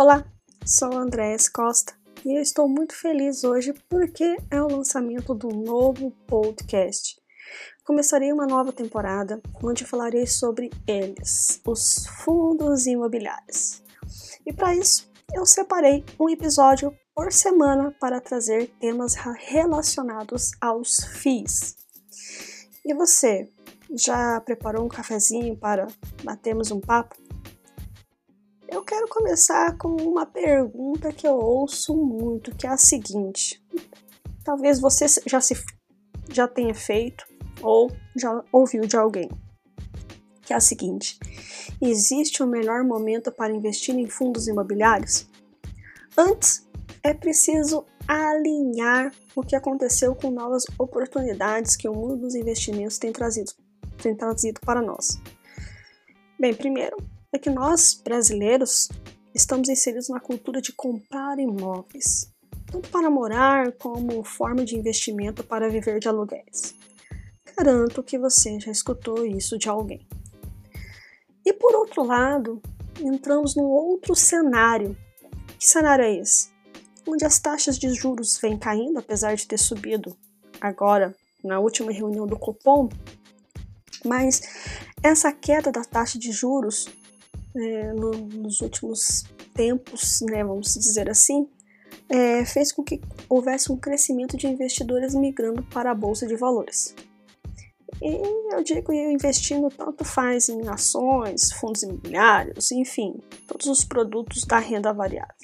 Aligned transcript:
Olá, 0.00 0.24
sou 0.64 0.96
Andréas 0.96 1.48
Costa 1.48 1.92
e 2.24 2.38
eu 2.38 2.40
estou 2.40 2.68
muito 2.68 2.94
feliz 2.94 3.42
hoje 3.42 3.74
porque 3.88 4.36
é 4.48 4.62
o 4.62 4.68
lançamento 4.68 5.34
do 5.34 5.48
novo 5.48 6.12
podcast. 6.24 7.20
Começarei 7.84 8.32
uma 8.32 8.46
nova 8.46 8.72
temporada 8.72 9.42
onde 9.60 9.84
falarei 9.84 10.24
sobre 10.24 10.70
eles, 10.86 11.60
os 11.66 12.06
fundos 12.22 12.86
imobiliários. 12.86 13.82
E 14.46 14.52
para 14.52 14.72
isso, 14.72 15.10
eu 15.34 15.44
separei 15.44 16.04
um 16.16 16.28
episódio 16.30 16.96
por 17.12 17.32
semana 17.32 17.92
para 17.98 18.20
trazer 18.20 18.68
temas 18.78 19.16
relacionados 19.16 20.52
aos 20.60 20.94
FIIs. 21.16 21.74
E 22.84 22.94
você, 22.94 23.48
já 23.96 24.40
preparou 24.42 24.84
um 24.84 24.88
cafezinho 24.88 25.56
para 25.56 25.88
batermos 26.22 26.70
um 26.70 26.80
papo? 26.80 27.27
Eu 28.70 28.82
quero 28.82 29.08
começar 29.08 29.78
com 29.78 29.96
uma 29.96 30.26
pergunta 30.26 31.10
que 31.10 31.26
eu 31.26 31.32
ouço 31.32 31.96
muito, 31.96 32.54
que 32.54 32.66
é 32.66 32.70
a 32.70 32.76
seguinte. 32.76 33.64
Talvez 34.44 34.78
você 34.78 35.06
já 35.26 35.40
se 35.40 35.54
já 36.30 36.46
tenha 36.46 36.74
feito 36.74 37.24
ou 37.62 37.90
já 38.14 38.44
ouviu 38.52 38.82
de 38.82 38.94
alguém. 38.94 39.30
Que 40.42 40.52
é 40.52 40.56
a 40.56 40.60
seguinte: 40.60 41.18
existe 41.80 42.42
o 42.42 42.46
um 42.46 42.50
melhor 42.50 42.84
momento 42.84 43.32
para 43.32 43.54
investir 43.54 43.94
em 43.94 44.06
fundos 44.06 44.46
imobiliários? 44.46 45.26
Antes, 46.14 46.68
é 47.02 47.14
preciso 47.14 47.86
alinhar 48.06 49.14
o 49.34 49.42
que 49.42 49.56
aconteceu 49.56 50.14
com 50.14 50.30
novas 50.30 50.64
oportunidades 50.78 51.74
que 51.74 51.88
o 51.88 51.94
mundo 51.94 52.16
dos 52.16 52.34
investimentos 52.34 52.98
tem 52.98 53.12
trazido, 53.12 53.50
tem 54.02 54.14
trazido 54.14 54.60
para 54.60 54.82
nós. 54.82 55.18
Bem, 56.38 56.54
primeiro, 56.54 56.96
é 57.32 57.38
que 57.38 57.50
nós, 57.50 58.00
brasileiros, 58.02 58.88
estamos 59.34 59.68
inseridos 59.68 60.08
na 60.08 60.20
cultura 60.20 60.60
de 60.60 60.72
comprar 60.72 61.38
imóveis, 61.38 62.32
tanto 62.70 62.88
para 62.88 63.10
morar 63.10 63.72
como 63.72 64.24
forma 64.24 64.64
de 64.64 64.76
investimento 64.76 65.44
para 65.44 65.68
viver 65.68 66.00
de 66.00 66.08
aluguéis. 66.08 66.74
Garanto 67.56 68.02
que 68.02 68.18
você 68.18 68.58
já 68.58 68.70
escutou 68.70 69.26
isso 69.26 69.58
de 69.58 69.68
alguém. 69.68 70.06
E 71.44 71.52
por 71.52 71.74
outro 71.74 72.04
lado, 72.04 72.62
entramos 73.00 73.54
num 73.54 73.64
outro 73.64 74.14
cenário. 74.14 74.96
Que 75.58 75.66
cenário 75.66 76.04
é 76.04 76.14
esse? 76.14 76.50
Onde 77.06 77.24
as 77.24 77.38
taxas 77.38 77.78
de 77.78 77.92
juros 77.92 78.38
vêm 78.38 78.58
caindo, 78.58 78.98
apesar 78.98 79.34
de 79.34 79.46
ter 79.46 79.58
subido 79.58 80.16
agora 80.60 81.14
na 81.42 81.58
última 81.58 81.92
reunião 81.92 82.26
do 82.26 82.38
Copom, 82.38 82.88
mas 84.04 84.42
essa 85.02 85.32
queda 85.32 85.72
da 85.72 85.82
taxa 85.82 86.18
de 86.18 86.30
juros 86.32 86.86
é, 87.58 87.92
no, 87.92 88.10
nos 88.10 88.60
últimos 88.60 89.24
tempos, 89.54 90.20
né, 90.30 90.44
vamos 90.44 90.74
dizer 90.74 91.10
assim, 91.10 91.48
é, 92.08 92.44
fez 92.44 92.72
com 92.72 92.82
que 92.82 93.00
houvesse 93.28 93.70
um 93.72 93.76
crescimento 93.76 94.36
de 94.36 94.46
investidores 94.46 95.14
migrando 95.14 95.62
para 95.64 95.90
a 95.90 95.94
bolsa 95.94 96.26
de 96.26 96.36
valores. 96.36 96.94
E 98.00 98.54
eu 98.54 98.62
digo 98.62 98.92
investindo 98.92 99.68
tanto 99.70 100.04
faz 100.04 100.48
em 100.48 100.68
ações, 100.68 101.52
fundos 101.52 101.82
imobiliários, 101.82 102.70
enfim, 102.70 103.18
todos 103.46 103.66
os 103.66 103.84
produtos 103.84 104.44
da 104.44 104.58
renda 104.58 104.92
variável. 104.92 105.34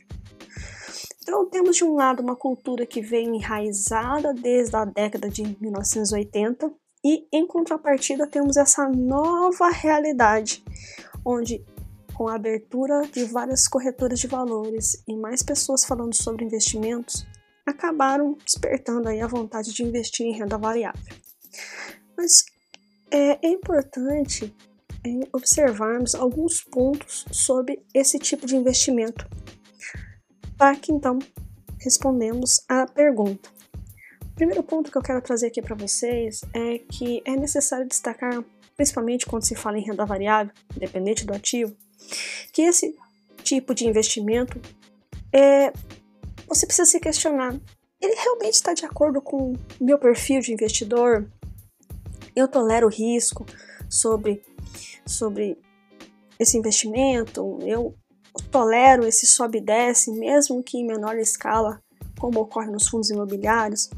Então 1.23 1.49
temos 1.49 1.77
de 1.77 1.85
um 1.85 1.95
lado 1.95 2.23
uma 2.23 2.37
cultura 2.37 2.87
que 2.87 3.01
vem 3.01 3.37
enraizada 3.37 4.33
desde 4.33 4.77
a 4.77 4.85
década 4.85 5.29
de 5.29 5.43
1980 5.61 6.71
e 7.05 7.27
em 7.33 7.47
contrapartida 7.47 8.27
temos 8.27 8.57
essa 8.57 8.89
nova 8.89 9.71
realidade 9.71 10.63
onde 11.25 11.65
com 12.15 12.29
a 12.29 12.37
abertura 12.37 13.03
de 13.13 13.25
várias 13.25 13.67
corretoras 13.69 14.19
de 14.19 14.27
valores 14.27 15.03
e 15.07 15.17
mais 15.17 15.43
pessoas 15.43 15.85
falando 15.85 16.15
sobre 16.15 16.45
investimentos, 16.45 17.27
acabaram 17.67 18.37
despertando 18.45 19.09
aí 19.09 19.21
a 19.21 19.27
vontade 19.27 19.73
de 19.73 19.83
investir 19.83 20.27
em 20.27 20.33
renda 20.33 20.57
variável. 20.57 21.15
Mas 22.17 22.45
é, 23.11 23.47
é 23.47 23.51
importante 23.51 24.55
é, 25.05 25.29
observarmos 25.33 26.15
alguns 26.15 26.63
pontos 26.63 27.25
sobre 27.31 27.83
esse 27.93 28.19
tipo 28.19 28.47
de 28.47 28.57
investimento, 28.57 29.29
para 30.57 30.77
que 30.77 30.93
então 30.93 31.19
respondemos 31.81 32.63
à 32.69 32.87
pergunta. 32.87 33.51
O 34.25 34.35
primeiro 34.35 34.63
ponto 34.63 34.91
que 34.91 34.99
eu 34.99 35.03
quero 35.03 35.23
trazer 35.23 35.49
aqui 35.49 35.63
para 35.63 35.77
vocês 35.77 36.41
é 36.53 36.79
que 36.79 37.23
é 37.25 37.37
necessário 37.37 37.87
destacar, 37.87 38.43
principalmente 38.77 39.27
quando 39.27 39.45
se 39.45 39.55
fala 39.55 39.79
em 39.79 39.85
renda 39.85 40.05
variável, 40.05 40.53
independente 40.75 41.25
do 41.25 41.33
ativo, 41.33 41.77
que 42.53 42.63
esse 42.63 42.95
tipo 43.43 43.75
de 43.75 43.87
investimento 43.87 44.61
é, 45.33 45.73
você 46.47 46.67
precisa 46.67 46.91
se 46.91 47.01
questionar: 47.01 47.59
ele 48.01 48.15
realmente 48.15 48.55
está 48.55 48.73
de 48.73 48.85
acordo 48.85 49.21
com 49.21 49.53
o 49.53 49.85
meu 49.85 49.99
perfil 49.99 50.41
de 50.41 50.53
investidor? 50.53 51.29
Eu 52.37 52.49
tolero 52.49 52.89
risco 52.89 53.45
sobre, 53.89 54.43
sobre 55.07 55.59
esse 56.39 56.59
investimento? 56.59 57.59
Eu 57.63 57.95
tolero 58.51 59.07
esse 59.07 59.27
sobe 59.27 59.59
e 59.59 59.61
desce, 59.61 60.11
mesmo 60.11 60.63
que 60.63 60.79
em 60.79 60.87
menor 60.87 61.17
escala, 61.17 61.81
como 62.19 62.41
ocorre 62.41 62.71
nos 62.71 62.89
fundos 62.89 63.11
imobiliários? 63.11 63.91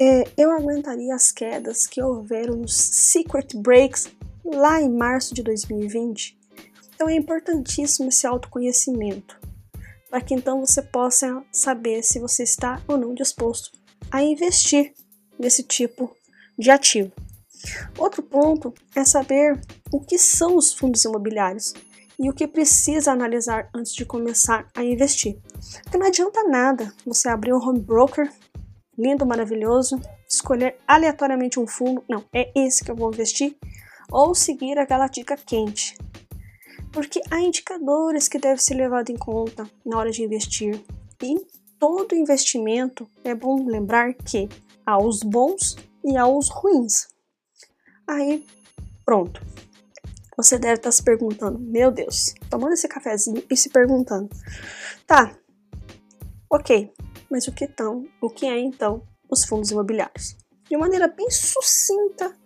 É, 0.00 0.24
eu 0.36 0.50
aguentaria 0.50 1.14
as 1.14 1.30
quedas 1.30 1.86
que 1.86 2.02
houveram 2.02 2.56
nos 2.56 2.74
Secret 2.74 3.48
Breaks 3.56 4.08
lá 4.44 4.80
em 4.80 4.90
março 4.90 5.34
de 5.34 5.42
2020? 5.42 6.36
Então 6.94 7.08
é 7.08 7.14
importantíssimo 7.14 8.08
esse 8.08 8.26
autoconhecimento, 8.26 9.38
para 10.08 10.20
que 10.20 10.34
então 10.34 10.60
você 10.60 10.80
possa 10.80 11.42
saber 11.50 12.02
se 12.02 12.20
você 12.20 12.44
está 12.44 12.80
ou 12.86 12.96
não 12.96 13.14
disposto 13.14 13.72
a 14.10 14.22
investir 14.22 14.94
nesse 15.38 15.62
tipo 15.62 16.14
de 16.58 16.70
ativo. 16.70 17.12
Outro 17.98 18.22
ponto 18.22 18.72
é 18.94 19.04
saber 19.04 19.60
o 19.92 20.00
que 20.00 20.18
são 20.18 20.56
os 20.56 20.72
fundos 20.72 21.04
imobiliários 21.04 21.72
e 22.18 22.30
o 22.30 22.32
que 22.32 22.46
precisa 22.46 23.10
analisar 23.10 23.68
antes 23.74 23.92
de 23.92 24.04
começar 24.04 24.68
a 24.74 24.84
investir. 24.84 25.36
Porque 25.82 25.98
não 25.98 26.06
adianta 26.06 26.44
nada 26.44 26.92
você 27.04 27.28
abrir 27.28 27.52
um 27.52 27.58
home 27.58 27.80
broker 27.80 28.30
lindo, 28.96 29.26
maravilhoso, 29.26 30.00
escolher 30.28 30.76
aleatoriamente 30.86 31.58
um 31.58 31.66
fundo, 31.66 32.04
não, 32.08 32.24
é 32.32 32.52
esse 32.54 32.84
que 32.84 32.90
eu 32.90 32.94
vou 32.94 33.12
investir, 33.12 33.56
ou 34.12 34.32
seguir 34.34 34.78
aquela 34.78 35.08
dica 35.08 35.36
quente 35.36 35.96
porque 36.94 37.20
há 37.28 37.40
indicadores 37.40 38.28
que 38.28 38.38
devem 38.38 38.56
ser 38.56 38.74
levados 38.74 39.12
em 39.12 39.18
conta 39.18 39.68
na 39.84 39.98
hora 39.98 40.12
de 40.12 40.22
investir. 40.22 40.80
E 41.20 41.44
todo 41.76 42.14
investimento 42.14 43.10
é 43.24 43.34
bom 43.34 43.66
lembrar 43.66 44.14
que 44.14 44.48
há 44.86 44.96
os 44.96 45.24
bons 45.24 45.76
e 46.04 46.16
há 46.16 46.24
os 46.26 46.48
ruins. 46.48 47.08
Aí, 48.06 48.46
pronto. 49.04 49.42
Você 50.36 50.56
deve 50.56 50.74
estar 50.74 50.92
se 50.92 51.02
perguntando, 51.02 51.58
meu 51.58 51.90
Deus, 51.90 52.34
tomando 52.48 52.74
esse 52.74 52.88
cafezinho 52.88 53.44
e 53.50 53.56
se 53.56 53.70
perguntando, 53.70 54.28
tá, 55.06 55.36
ok, 56.50 56.92
mas 57.30 57.46
o 57.46 57.52
que, 57.52 57.68
tão, 57.68 58.04
o 58.20 58.28
que 58.28 58.46
é 58.46 58.58
então 58.58 59.02
os 59.30 59.44
fundos 59.44 59.70
imobiliários? 59.70 60.36
De 60.68 60.76
maneira 60.76 61.06
bem 61.06 61.30
sucinta, 61.30 62.36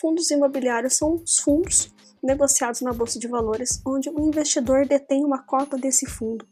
fundos 0.00 0.30
imobiliários 0.30 0.96
são 0.96 1.14
os 1.14 1.38
fundos 1.38 1.92
negociados 2.22 2.80
na 2.80 2.92
bolsa 2.92 3.18
de 3.18 3.28
valores, 3.28 3.80
onde 3.86 4.08
o 4.10 4.20
investidor 4.20 4.86
detém 4.86 5.24
uma 5.24 5.42
cota 5.42 5.76
desse 5.76 6.06
fundo, 6.06 6.46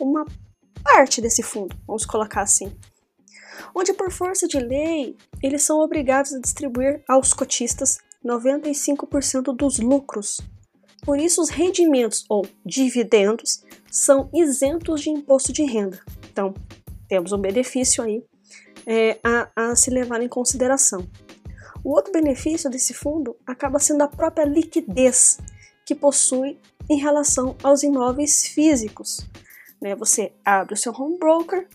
uma 0.00 0.24
parte 0.82 1.20
desse 1.20 1.42
fundo, 1.42 1.76
vamos 1.86 2.04
colocar 2.04 2.42
assim. 2.42 2.72
Onde, 3.74 3.92
por 3.92 4.10
força 4.10 4.46
de 4.46 4.58
lei, 4.58 5.16
eles 5.42 5.62
são 5.62 5.78
obrigados 5.78 6.32
a 6.32 6.40
distribuir 6.40 7.02
aos 7.08 7.32
cotistas 7.32 7.98
95% 8.24 9.54
dos 9.54 9.78
lucros. 9.78 10.40
Por 11.02 11.18
isso, 11.18 11.40
os 11.40 11.50
rendimentos 11.50 12.24
ou 12.28 12.46
dividendos 12.64 13.62
são 13.90 14.28
isentos 14.34 15.02
de 15.02 15.10
imposto 15.10 15.52
de 15.52 15.62
renda. 15.64 16.00
Então, 16.30 16.54
temos 17.08 17.32
um 17.32 17.38
benefício 17.38 18.02
aí 18.02 18.24
é, 18.86 19.18
a, 19.22 19.50
a 19.54 19.76
se 19.76 19.90
levar 19.90 20.20
em 20.20 20.28
consideração. 20.28 21.06
O 21.84 21.90
outro 21.90 22.12
benefício 22.12 22.70
desse 22.70 22.94
fundo 22.94 23.36
acaba 23.46 23.78
sendo 23.78 24.02
a 24.02 24.08
própria 24.08 24.46
liquidez 24.46 25.38
que 25.84 25.94
possui 25.94 26.58
em 26.88 26.98
relação 26.98 27.54
aos 27.62 27.82
imóveis 27.82 28.46
físicos. 28.46 29.28
Né? 29.80 29.94
Você 29.94 30.32
abre 30.42 30.72
o 30.72 30.76
seu 30.78 30.92
home 30.92 31.18
broker 31.18 31.68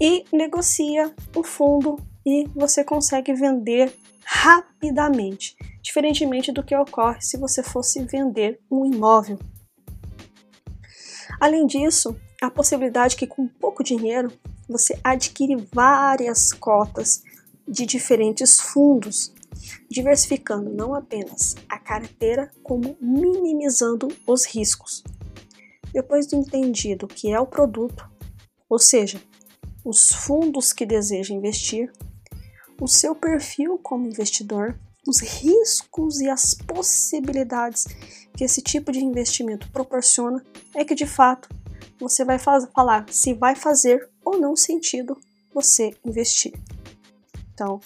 e 0.00 0.24
negocia 0.32 1.12
o 1.34 1.42
fundo 1.42 1.96
e 2.24 2.48
você 2.54 2.84
consegue 2.84 3.34
vender 3.34 3.92
rapidamente, 4.24 5.56
diferentemente 5.82 6.52
do 6.52 6.62
que 6.62 6.76
ocorre 6.76 7.20
se 7.20 7.36
você 7.36 7.64
fosse 7.64 8.04
vender 8.04 8.60
um 8.70 8.86
imóvel. 8.86 9.38
Além 11.40 11.66
disso, 11.66 12.16
a 12.40 12.50
possibilidade 12.50 13.16
que 13.16 13.26
com 13.26 13.48
pouco 13.48 13.82
dinheiro 13.82 14.32
você 14.68 14.98
adquire 15.02 15.56
várias 15.72 16.52
cotas 16.52 17.22
de 17.66 17.84
diferentes 17.84 18.60
fundos, 18.60 19.32
diversificando 19.90 20.70
não 20.70 20.94
apenas 20.94 21.54
a 21.68 21.78
carteira, 21.78 22.50
como 22.62 22.96
minimizando 23.00 24.08
os 24.26 24.44
riscos. 24.44 25.02
Depois 25.92 26.26
de 26.26 26.36
entendido 26.36 27.06
que 27.06 27.32
é 27.32 27.40
o 27.40 27.46
produto, 27.46 28.08
ou 28.68 28.78
seja, 28.78 29.20
os 29.84 30.08
fundos 30.08 30.72
que 30.72 30.84
deseja 30.84 31.32
investir, 31.32 31.92
o 32.80 32.86
seu 32.86 33.14
perfil 33.14 33.78
como 33.78 34.06
investidor, 34.06 34.78
os 35.06 35.20
riscos 35.20 36.20
e 36.20 36.28
as 36.28 36.52
possibilidades 36.52 37.84
que 38.36 38.44
esse 38.44 38.60
tipo 38.60 38.92
de 38.92 39.02
investimento 39.02 39.70
proporciona, 39.70 40.44
é 40.74 40.84
que 40.84 40.94
de 40.94 41.06
fato 41.06 41.48
você 41.98 42.24
vai 42.24 42.38
falar 42.38 43.06
se 43.10 43.32
vai 43.32 43.54
fazer 43.54 44.08
ou 44.24 44.38
não 44.38 44.54
sentido 44.54 45.16
você 45.54 45.96
investir. 46.04 46.52
Então, 47.56 47.80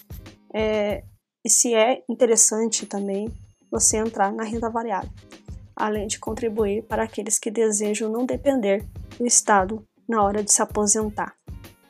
é, 0.52 1.04
se 1.46 1.72
é 1.74 2.02
interessante 2.08 2.86
também 2.86 3.32
você 3.70 3.98
entrar 3.98 4.32
na 4.32 4.42
renda 4.42 4.68
variável, 4.68 5.08
além 5.76 6.08
de 6.08 6.18
contribuir 6.18 6.82
para 6.82 7.04
aqueles 7.04 7.38
que 7.38 7.52
desejam 7.52 8.10
não 8.10 8.26
depender 8.26 8.84
do 9.16 9.24
Estado 9.24 9.86
na 10.08 10.24
hora 10.24 10.42
de 10.42 10.52
se 10.52 10.60
aposentar. 10.60 11.36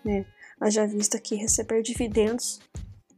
Né? 0.05 0.27
já 0.67 0.85
vista 0.85 1.19
que 1.19 1.37
receber 1.37 1.81
dividendos 1.81 2.61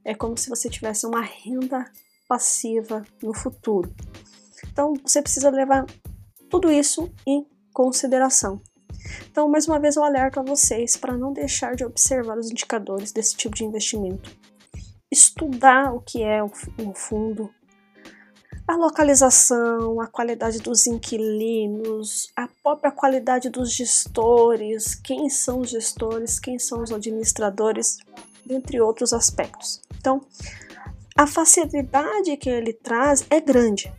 é 0.05 0.15
como 0.15 0.39
se 0.39 0.49
você 0.49 0.71
tivesse 0.71 1.05
uma 1.07 1.21
renda 1.21 1.91
passiva 2.29 3.05
no 3.21 3.35
futuro. 3.35 3.93
Então, 4.71 4.95
você 5.03 5.21
precisa 5.21 5.51
levar 5.51 5.85
tudo 6.49 6.71
isso 6.71 7.13
em 7.27 7.45
consideração. 7.73 8.63
Então, 9.29 9.49
mais 9.49 9.67
uma 9.67 9.81
vez, 9.81 9.97
eu 9.97 10.05
alerto 10.05 10.39
a 10.39 10.45
vocês 10.45 10.97
para 10.97 11.19
não 11.19 11.33
deixar 11.33 11.75
de 11.75 11.85
observar 11.85 12.39
os 12.39 12.49
indicadores 12.49 13.11
desse 13.11 13.37
tipo 13.37 13.57
de 13.57 13.65
investimento 13.65 14.31
estudar 15.13 15.95
o 15.95 16.01
que 16.01 16.23
é 16.23 16.43
o 16.43 16.51
fundo, 16.95 17.51
a 18.67 18.75
localização, 18.77 20.01
a 20.01 20.07
qualidade 20.07 20.59
dos 20.61 20.87
inquilinos, 20.87 22.33
a 22.35 22.49
própria 22.63 22.91
qualidade 22.91 23.51
dos 23.51 23.71
gestores, 23.71 24.95
quem 24.95 25.29
são 25.29 25.61
os 25.61 25.69
gestores, 25.69 26.41
quem 26.41 26.59
são 26.59 26.83
os 26.83 26.91
administradores, 26.91 27.99
dentre 28.47 28.81
outros 28.81 29.13
aspectos. 29.13 29.83
Então, 29.99 30.25
a 31.15 31.27
facilidade 31.27 32.35
que 32.39 32.49
ele 32.49 32.73
traz 32.73 33.27
é 33.29 33.39
grande. 33.39 33.93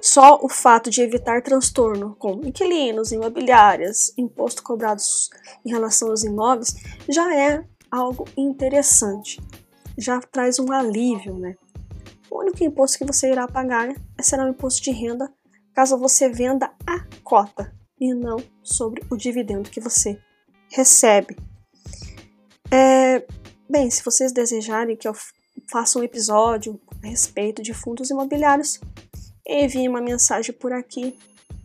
Só 0.00 0.38
o 0.40 0.48
fato 0.48 0.88
de 0.88 1.02
evitar 1.02 1.42
transtorno 1.42 2.14
com 2.16 2.40
inquilinos, 2.44 3.10
imobiliárias, 3.10 4.12
imposto 4.16 4.62
cobrados 4.62 5.30
em 5.64 5.70
relação 5.70 6.10
aos 6.10 6.22
imóveis 6.22 6.76
já 7.08 7.34
é 7.34 7.64
algo 7.90 8.24
interessante 8.36 9.40
já 9.96 10.20
traz 10.20 10.58
um 10.58 10.72
alívio, 10.72 11.38
né? 11.38 11.54
O 12.30 12.40
único 12.40 12.62
imposto 12.62 12.98
que 12.98 13.04
você 13.04 13.30
irá 13.30 13.46
pagar 13.46 13.94
será 14.20 14.44
o 14.44 14.48
imposto 14.48 14.82
de 14.82 14.90
renda 14.90 15.32
caso 15.74 15.98
você 15.98 16.28
venda 16.28 16.72
a 16.86 17.04
cota 17.22 17.70
e 18.00 18.14
não 18.14 18.38
sobre 18.62 19.02
o 19.10 19.16
dividendo 19.16 19.68
que 19.68 19.78
você 19.78 20.18
recebe. 20.70 21.36
É, 22.70 23.24
bem, 23.68 23.90
se 23.90 24.02
vocês 24.02 24.32
desejarem 24.32 24.96
que 24.96 25.06
eu 25.06 25.14
faça 25.70 25.98
um 25.98 26.02
episódio 26.02 26.80
a 27.02 27.06
respeito 27.06 27.62
de 27.62 27.74
fundos 27.74 28.08
imobiliários, 28.08 28.80
envie 29.46 29.86
uma 29.86 30.00
mensagem 30.00 30.54
por 30.54 30.72
aqui 30.72 31.18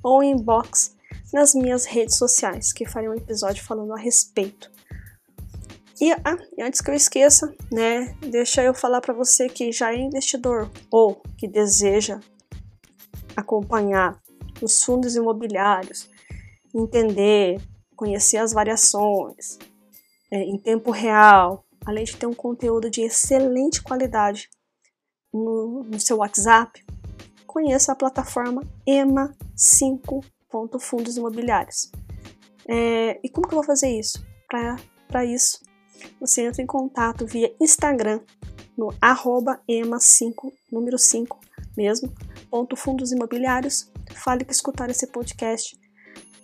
ou 0.04 0.22
inbox 0.22 0.96
nas 1.34 1.56
minhas 1.56 1.86
redes 1.86 2.18
sociais, 2.18 2.74
que 2.74 2.86
farei 2.86 3.08
um 3.08 3.14
episódio 3.14 3.64
falando 3.64 3.94
a 3.94 3.98
respeito. 3.98 4.70
E, 6.02 6.12
ah, 6.12 6.36
antes 6.60 6.82
que 6.82 6.90
eu 6.90 6.96
esqueça, 6.96 7.54
né, 7.72 8.18
deixa 8.22 8.64
eu 8.64 8.74
falar 8.74 9.02
para 9.02 9.14
você 9.14 9.48
que 9.48 9.72
já 9.72 9.94
é 9.94 10.00
investidor 10.00 10.68
ou 10.90 11.22
que 11.38 11.48
deseja 11.48 12.20
acompanhar 13.38 14.20
os 14.64 14.84
fundos 14.84 15.16
imobiliários, 15.16 16.10
entender, 16.74 17.62
conhecer 17.96 18.38
as 18.38 18.52
variações 18.52 19.60
é, 20.32 20.42
em 20.42 20.58
tempo 20.58 20.90
real, 20.90 21.64
além 21.86 22.04
de 22.04 22.18
ter 22.18 22.26
um 22.26 22.34
conteúdo 22.34 22.90
de 22.90 23.02
excelente 23.02 23.84
qualidade 23.84 24.50
no, 25.32 25.84
no 25.84 26.00
seu 26.00 26.18
WhatsApp, 26.18 26.84
conheça 27.46 27.92
a 27.92 27.96
plataforma 27.96 28.64
EMA 28.88 29.36
5.fundos 29.56 31.18
imobiliários. 31.18 31.92
É, 32.68 33.20
e 33.24 33.30
como 33.30 33.48
que 33.48 33.54
eu 33.54 33.58
vou 33.58 33.66
fazer 33.66 33.90
isso? 33.90 34.26
Para 34.50 35.26
isso, 35.26 35.60
você 36.20 36.42
entra 36.44 36.62
em 36.62 36.66
contato 36.66 37.26
via 37.26 37.54
Instagram 37.60 38.20
no 38.78 38.94
arroba 39.02 39.62
ema5, 39.70 40.52
número 40.72 40.98
5 40.98 41.40
mesmo, 41.76 42.14
ponto 42.50 42.76
fundos 42.76 43.12
imobiliários. 43.12 43.92
Fale 44.16 44.44
que 44.44 44.54
escutar 44.54 44.90
esse 44.90 45.08
podcast. 45.08 45.80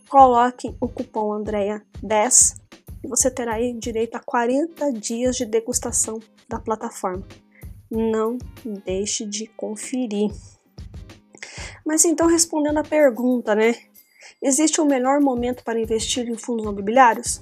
Coloque 0.10 0.74
o 0.80 0.88
cupom 0.88 1.32
Andrea10 1.32 2.58
e 3.04 3.08
você 3.08 3.30
terá 3.30 3.56
aí 3.56 3.74
direito 3.74 4.16
a 4.16 4.20
40 4.20 4.92
dias 4.94 5.36
de 5.36 5.46
degustação 5.46 6.20
da 6.48 6.60
plataforma. 6.60 7.26
Não 7.90 8.38
deixe 8.86 9.26
de 9.26 9.48
conferir. 9.48 10.32
Mas 11.86 12.06
então, 12.06 12.28
respondendo 12.28 12.78
a 12.78 12.84
pergunta, 12.84 13.56
né? 13.56 13.76
Existe 14.42 14.80
um 14.80 14.86
melhor 14.86 15.20
momento 15.20 15.64
para 15.64 15.80
investir 15.80 16.28
em 16.30 16.38
fundos 16.38 16.64
imobiliários? 16.64 17.40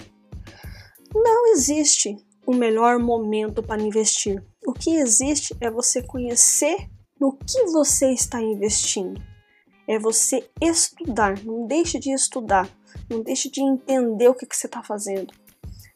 Não 1.16 1.48
existe 1.54 2.18
o 2.46 2.54
melhor 2.54 3.00
momento 3.00 3.64
para 3.64 3.82
investir. 3.82 4.44
O 4.68 4.74
que 4.74 4.98
existe 4.98 5.56
é 5.62 5.72
você 5.72 6.04
conhecer 6.04 6.90
no 7.18 7.38
que 7.38 7.64
você 7.68 8.12
está 8.12 8.42
investindo. 8.42 9.22
É 9.88 9.98
você 9.98 10.46
estudar. 10.62 11.42
Não 11.42 11.66
deixe 11.66 11.98
de 12.00 12.12
estudar. 12.12 12.70
Não 13.10 13.22
deixe 13.22 13.50
de 13.50 13.62
entender 13.62 14.28
o 14.28 14.36
que, 14.36 14.46
que 14.46 14.58
você 14.58 14.68
está 14.68 14.84
fazendo. 14.84 15.34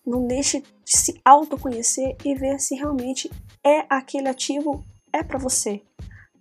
Não 0.06 0.26
deixe 0.26 0.62
de 0.62 0.98
se 0.98 1.20
autoconhecer 1.26 2.16
e 2.24 2.34
ver 2.34 2.58
se 2.58 2.76
realmente 2.76 3.30
é 3.62 3.86
aquele 3.90 4.30
ativo 4.30 4.86
é 5.12 5.22
para 5.22 5.38
você. 5.38 5.82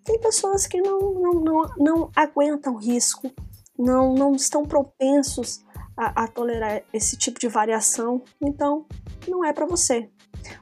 Tem 0.04 0.20
pessoas 0.20 0.68
que 0.68 0.80
não, 0.80 1.00
não, 1.14 1.32
não, 1.32 1.62
não 1.76 2.10
aguentam 2.14 2.76
risco, 2.76 3.28
não, 3.76 4.14
não 4.14 4.36
estão 4.36 4.64
propensos 4.64 5.64
a, 5.98 6.24
a 6.24 6.28
tolerar 6.28 6.82
esse 6.92 7.16
tipo 7.16 7.40
de 7.40 7.48
variação, 7.48 8.22
então 8.40 8.86
não 9.26 9.44
é 9.44 9.52
para 9.52 9.66
você. 9.66 10.08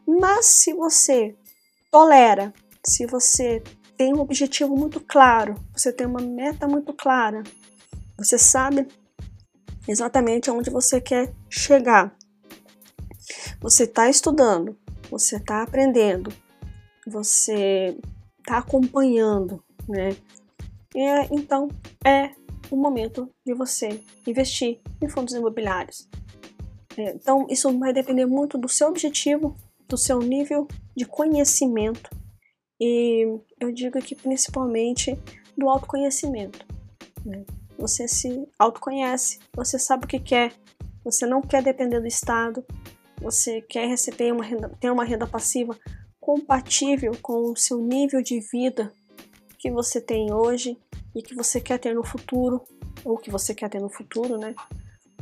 Mas 0.06 0.46
se 0.46 0.72
você 0.72 1.36
tolera, 1.92 2.54
se 2.82 3.06
você 3.06 3.62
tem 3.98 4.14
um 4.14 4.20
objetivo 4.20 4.74
muito 4.74 4.98
claro, 4.98 5.54
você 5.74 5.92
tem 5.92 6.06
uma 6.06 6.20
meta 6.20 6.66
muito 6.66 6.94
clara, 6.94 7.42
você 8.16 8.38
sabe 8.38 8.88
exatamente 9.86 10.48
aonde 10.48 10.70
você 10.70 11.00
quer 11.00 11.32
chegar. 11.50 12.16
Você 13.60 13.84
está 13.84 14.08
estudando, 14.08 14.76
você 15.10 15.36
está 15.36 15.62
aprendendo, 15.62 16.32
você 17.06 17.96
está 18.38 18.58
acompanhando, 18.58 19.62
né? 19.86 20.16
É, 20.94 21.24
então 21.30 21.68
é 22.04 22.30
o 22.70 22.76
momento 22.76 23.30
de 23.44 23.54
você 23.54 24.00
investir 24.26 24.80
em 25.02 25.08
fundos 25.08 25.34
imobiliários. 25.34 26.08
É, 26.96 27.10
então, 27.10 27.46
isso 27.48 27.76
vai 27.78 27.92
depender 27.92 28.26
muito 28.26 28.56
do 28.56 28.68
seu 28.68 28.88
objetivo, 28.88 29.56
do 29.88 29.96
seu 29.96 30.18
nível 30.18 30.66
de 30.96 31.04
conhecimento 31.04 32.10
e 32.80 33.26
eu 33.58 33.72
digo 33.72 33.98
aqui 33.98 34.14
principalmente 34.14 35.18
do 35.56 35.68
autoconhecimento. 35.68 36.66
Né? 37.24 37.44
Você 37.78 38.06
se 38.06 38.46
autoconhece, 38.58 39.38
você 39.54 39.78
sabe 39.78 40.04
o 40.04 40.08
que 40.08 40.18
quer, 40.18 40.52
você 41.02 41.26
não 41.26 41.40
quer 41.40 41.62
depender 41.62 42.00
do 42.00 42.06
Estado, 42.06 42.64
você 43.20 43.62
quer 43.62 43.88
receber 43.88 44.32
uma 44.32 44.44
renda, 44.44 44.68
ter 44.80 44.90
uma 44.90 45.04
renda 45.04 45.26
passiva 45.26 45.78
compatível 46.20 47.12
com 47.22 47.52
o 47.52 47.56
seu 47.56 47.78
nível 47.78 48.20
de 48.20 48.40
vida 48.40 48.92
que 49.58 49.70
você 49.70 50.00
tem 50.00 50.32
hoje 50.32 50.76
e 51.16 51.22
que 51.22 51.34
você 51.34 51.58
quer 51.58 51.78
ter 51.78 51.94
no 51.94 52.04
futuro, 52.04 52.62
ou 53.02 53.16
que 53.16 53.30
você 53.30 53.54
quer 53.54 53.70
ter 53.70 53.80
no 53.80 53.88
futuro, 53.88 54.36
né? 54.36 54.54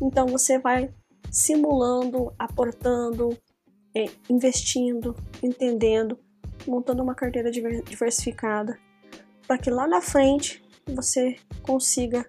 Então 0.02 0.26
você 0.26 0.58
vai 0.58 0.92
simulando, 1.30 2.34
aportando, 2.36 3.38
é, 3.96 4.06
investindo, 4.28 5.14
entendendo, 5.40 6.18
montando 6.66 7.00
uma 7.00 7.14
carteira 7.14 7.48
diversificada, 7.48 8.76
para 9.46 9.56
que 9.56 9.70
lá 9.70 9.86
na 9.86 10.00
frente 10.00 10.60
você 10.84 11.36
consiga 11.62 12.26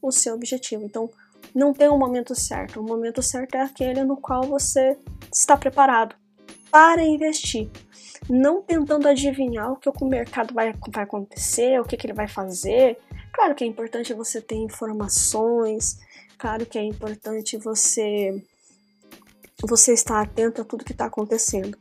o 0.00 0.12
seu 0.12 0.34
objetivo. 0.34 0.84
Então, 0.84 1.10
não 1.52 1.72
tem 1.72 1.88
um 1.88 1.98
momento 1.98 2.36
certo. 2.36 2.80
O 2.80 2.84
momento 2.84 3.20
certo 3.20 3.56
é 3.56 3.62
aquele 3.62 4.04
no 4.04 4.16
qual 4.16 4.44
você 4.44 4.96
está 5.32 5.56
preparado 5.56 6.14
para 6.70 7.02
investir 7.02 7.68
não 8.28 8.62
tentando 8.62 9.08
adivinhar 9.08 9.72
o 9.72 9.76
que 9.76 9.88
o 9.88 10.04
mercado 10.04 10.52
vai, 10.52 10.74
vai 10.90 11.04
acontecer, 11.04 11.80
o 11.80 11.84
que, 11.84 11.96
que 11.96 12.06
ele 12.06 12.14
vai 12.14 12.28
fazer. 12.28 12.98
Claro 13.38 13.54
que 13.54 13.62
é 13.62 13.68
importante 13.68 14.12
você 14.12 14.40
ter 14.40 14.56
informações, 14.56 16.00
claro 16.36 16.66
que 16.66 16.76
é 16.76 16.82
importante 16.82 17.56
você 17.56 18.42
você 19.62 19.92
estar 19.92 20.20
atento 20.20 20.60
a 20.60 20.64
tudo 20.64 20.84
que 20.84 20.90
está 20.90 21.04
acontecendo, 21.04 21.78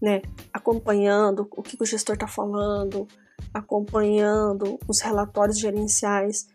né? 0.00 0.22
Acompanhando 0.52 1.48
o 1.56 1.60
que 1.60 1.76
o 1.80 1.84
gestor 1.84 2.14
está 2.14 2.28
falando, 2.28 3.08
acompanhando 3.52 4.78
os 4.86 5.00
relatórios 5.00 5.58
gerenciais. 5.58 6.46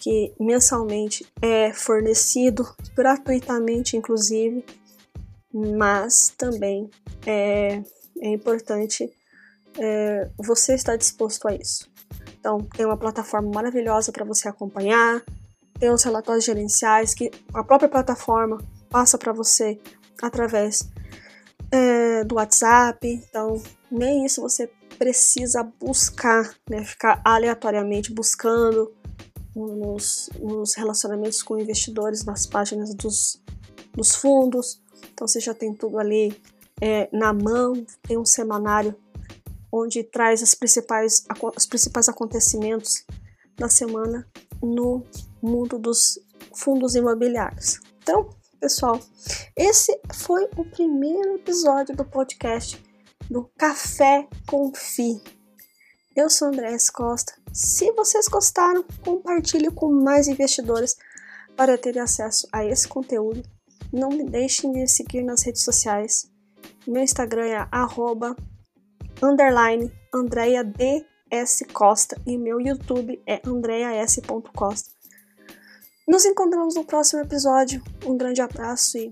que 0.00 0.32
mensalmente 0.40 1.24
é 1.40 1.72
fornecido 1.72 2.68
gratuitamente, 2.96 3.96
inclusive, 3.96 4.64
mas 5.52 6.34
também 6.36 6.90
é, 7.24 7.80
é 8.20 8.28
importante 8.28 9.08
é, 9.78 10.28
você 10.36 10.74
estar 10.74 10.96
disposto 10.96 11.46
a 11.46 11.54
isso. 11.54 11.87
Então, 12.48 12.60
tem 12.60 12.86
uma 12.86 12.96
plataforma 12.96 13.50
maravilhosa 13.52 14.10
para 14.10 14.24
você 14.24 14.48
acompanhar, 14.48 15.22
tem 15.78 15.90
os 15.90 16.02
relatórios 16.02 16.46
gerenciais 16.46 17.12
que 17.12 17.30
a 17.52 17.62
própria 17.62 17.90
plataforma 17.90 18.56
passa 18.88 19.18
para 19.18 19.34
você 19.34 19.78
através 20.22 20.88
é, 21.70 22.24
do 22.24 22.36
WhatsApp. 22.36 23.06
Então, 23.06 23.62
nem 23.90 24.24
isso 24.24 24.40
você 24.40 24.66
precisa 24.98 25.62
buscar, 25.62 26.54
né? 26.70 26.82
Ficar 26.82 27.20
aleatoriamente 27.22 28.14
buscando 28.14 28.94
nos, 29.54 30.30
nos 30.40 30.74
relacionamentos 30.74 31.42
com 31.42 31.58
investidores, 31.58 32.24
nas 32.24 32.46
páginas 32.46 32.94
dos, 32.94 33.42
dos 33.94 34.14
fundos. 34.14 34.80
Então 35.12 35.28
você 35.28 35.38
já 35.38 35.52
tem 35.52 35.74
tudo 35.74 35.98
ali 35.98 36.34
é, 36.80 37.10
na 37.12 37.30
mão, 37.34 37.74
tem 38.02 38.16
um 38.16 38.24
semanário 38.24 38.96
onde 39.72 40.02
traz 40.02 40.42
as 40.42 40.54
principais, 40.54 41.24
os 41.56 41.66
principais 41.66 42.08
acontecimentos 42.08 43.04
da 43.56 43.68
semana 43.68 44.26
no 44.62 45.04
mundo 45.42 45.78
dos 45.78 46.18
fundos 46.54 46.94
imobiliários. 46.94 47.80
Então, 48.02 48.30
pessoal, 48.60 49.00
esse 49.56 49.98
foi 50.14 50.48
o 50.56 50.64
primeiro 50.64 51.36
episódio 51.36 51.94
do 51.94 52.04
podcast 52.04 52.82
do 53.30 53.50
Café 53.58 54.26
com 54.46 54.72
Fi. 54.74 55.20
Eu 56.16 56.30
sou 56.30 56.48
Andrés 56.48 56.90
Costa. 56.90 57.32
Se 57.52 57.92
vocês 57.92 58.26
gostaram, 58.26 58.84
compartilhe 59.04 59.70
com 59.70 59.88
mais 59.92 60.26
investidores 60.26 60.96
para 61.56 61.78
terem 61.78 62.00
acesso 62.00 62.48
a 62.52 62.64
esse 62.64 62.88
conteúdo. 62.88 63.42
Não 63.92 64.08
me 64.08 64.24
deixem 64.24 64.72
de 64.72 64.86
seguir 64.86 65.22
nas 65.22 65.42
redes 65.42 65.62
sociais. 65.62 66.30
Meu 66.86 67.02
Instagram 67.02 67.46
é 67.46 67.68
arroba, 67.70 68.34
underline 69.22 69.92
Andrea 70.12 70.62
DS 70.64 71.64
Costa 71.72 72.20
e 72.26 72.38
meu 72.38 72.60
YouTube 72.60 73.20
é 73.26 73.40
andreas.costa. 73.46 74.90
Nos 76.06 76.24
encontramos 76.24 76.74
no 76.74 76.84
próximo 76.84 77.22
episódio. 77.22 77.82
Um 78.06 78.16
grande 78.16 78.40
abraço 78.40 78.96
e 78.96 79.10